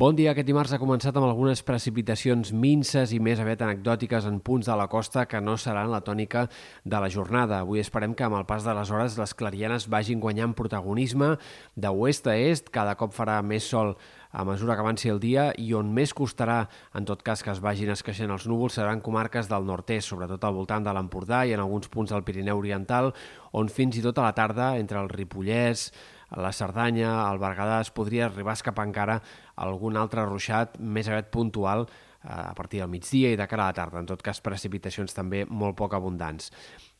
[0.00, 0.30] Bon dia.
[0.32, 4.76] Aquest dimarts ha començat amb algunes precipitacions minces i més aviat anecdòtiques en punts de
[4.80, 6.46] la costa que no seran la tònica
[6.88, 7.58] de la jornada.
[7.60, 11.34] Avui esperem que amb el pas de les hores les clarianes vagin guanyant protagonisme
[11.76, 12.70] de oest a est.
[12.72, 13.92] Cada cop farà més sol
[14.32, 16.62] a mesura que avanci el dia i on més costarà,
[16.96, 20.56] en tot cas, que es vagin esqueixant els núvols seran comarques del nord-est, sobretot al
[20.56, 23.12] voltant de l'Empordà i en alguns punts del Pirineu Oriental,
[23.52, 25.90] on fins i tot a la tarda, entre el Ripollès,
[26.36, 29.18] la Cerdanya, el Berguedà, es podria arribar a escapar encara
[29.56, 33.72] algun altre ruixat més aviat puntual eh, a partir del migdia i de cara a
[33.72, 34.02] la tarda.
[34.02, 36.52] En tot cas, precipitacions també molt poc abundants.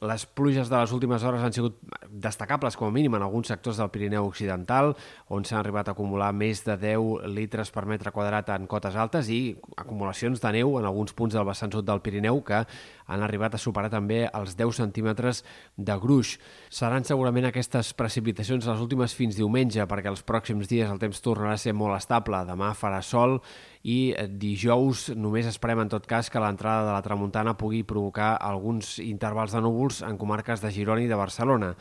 [0.00, 1.76] Les pluges de les últimes hores han sigut
[2.08, 4.94] destacables, com a mínim, en alguns sectors del Pirineu Occidental,
[5.28, 9.28] on s'han arribat a acumular més de 10 litres per metre quadrat en cotes altes
[9.30, 12.64] i acumulacions de neu en alguns punts del vessant sud del Pirineu que
[13.12, 15.42] han arribat a superar també els 10 centímetres
[15.76, 16.38] de gruix.
[16.72, 21.54] Seran segurament aquestes precipitacions les últimes fins diumenge, perquè els pròxims dies el temps tornarà
[21.54, 22.42] a ser molt estable.
[22.48, 23.38] Demà farà sol
[23.82, 28.96] i dijous només esperem en tot cas que l'entrada de la tramuntana pugui provocar alguns
[29.02, 31.74] intervals de núvols en comarques de Girona i de Barcelona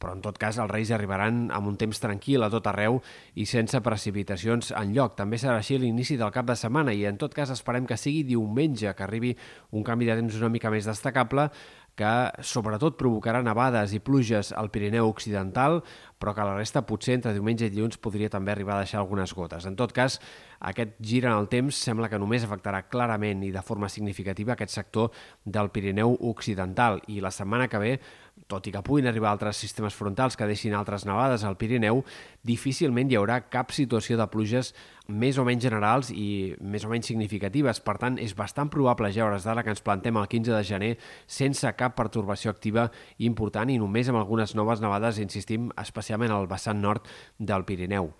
[0.00, 2.96] però en tot cas els Reis arribaran amb un temps tranquil a tot arreu
[3.36, 5.12] i sense precipitacions en lloc.
[5.18, 8.24] També serà així l'inici del cap de setmana i en tot cas esperem que sigui
[8.24, 9.34] diumenge, que arribi
[9.76, 11.50] un canvi de temps una mica més destacable
[12.00, 12.12] que
[12.46, 15.82] sobretot provocarà nevades i pluges al Pirineu Occidental,
[16.20, 19.32] però que la resta potser entre diumenge i dilluns podria també arribar a deixar algunes
[19.34, 19.66] gotes.
[19.66, 20.20] En tot cas,
[20.60, 24.76] aquest gir en el temps sembla que només afectarà clarament i de forma significativa aquest
[24.76, 25.10] sector
[25.44, 27.94] del Pirineu Occidental i la setmana que ve
[28.50, 32.02] tot i que puguin arribar altres sistemes frontals que deixin altres nevades al Pirineu,
[32.46, 34.72] difícilment hi haurà cap situació de pluges
[35.10, 37.80] més o menys generals i més o menys significatives.
[37.82, 40.90] Per tant, és bastant probable ja hores d'ara que ens plantem el 15 de gener
[41.26, 45.70] sense cap pertorbació activa important i només amb algunes noves nevades, insistim,
[46.10, 47.06] especialment al vessant nord
[47.38, 48.14] del Pirineu.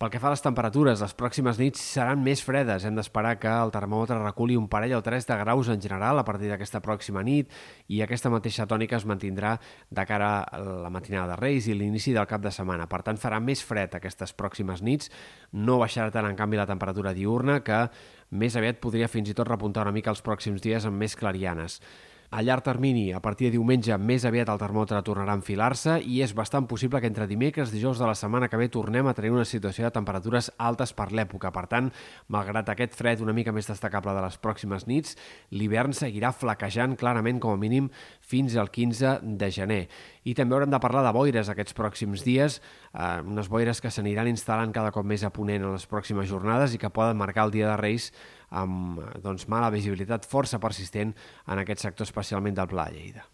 [0.00, 2.86] Pel que fa a les temperatures, les pròximes nits seran més fredes.
[2.88, 6.24] Hem d'esperar que el termòmetre reculi un parell o tres de graus en general a
[6.24, 7.52] partir d'aquesta pròxima nit
[7.92, 9.58] i aquesta mateixa tònica es mantindrà
[9.90, 12.88] de cara a la matinada de Reis i l'inici del cap de setmana.
[12.88, 15.12] Per tant, farà més fred aquestes pròximes nits.
[15.52, 17.84] No baixarà tant, en canvi, la temperatura diurna, que
[18.30, 21.82] més aviat podria fins i tot repuntar una mica els pròxims dies amb més clarianes.
[22.30, 26.20] A llarg termini, a partir de diumenge, més aviat el termòmetre tornarà a enfilar-se i
[26.22, 29.14] és bastant possible que entre dimecres i dijous de la setmana que ve tornem a
[29.18, 31.50] tenir una situació de temperatures altes per l'època.
[31.50, 31.90] Per tant,
[32.30, 35.18] malgrat aquest fred una mica més destacable de les pròximes nits,
[35.50, 37.90] l'hivern seguirà flaquejant clarament com a mínim
[38.22, 39.82] fins al 15 de gener.
[40.22, 42.62] I també haurem de parlar de boires aquests pròxims dies,
[42.94, 46.76] eh, unes boires que s'aniran instal·lant cada cop més a ponent en les pròximes jornades
[46.76, 48.12] i que poden marcar el dia de Reis
[48.50, 51.14] amb doncs, mala visibilitat força persistent
[51.46, 53.26] en aquest sector, especialment del Pla de Lleida.